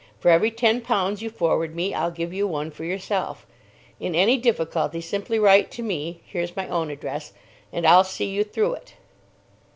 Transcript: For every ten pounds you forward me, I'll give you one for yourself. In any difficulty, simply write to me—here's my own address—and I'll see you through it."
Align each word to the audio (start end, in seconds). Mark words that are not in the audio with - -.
For 0.19 0.31
every 0.31 0.49
ten 0.49 0.81
pounds 0.81 1.21
you 1.21 1.29
forward 1.29 1.75
me, 1.75 1.93
I'll 1.93 2.09
give 2.09 2.33
you 2.33 2.47
one 2.47 2.71
for 2.71 2.83
yourself. 2.83 3.45
In 3.99 4.15
any 4.15 4.35
difficulty, 4.35 4.99
simply 4.99 5.37
write 5.37 5.69
to 5.73 5.83
me—here's 5.83 6.55
my 6.55 6.67
own 6.69 6.89
address—and 6.89 7.85
I'll 7.85 8.03
see 8.03 8.25
you 8.25 8.43
through 8.43 8.73
it." 8.73 8.93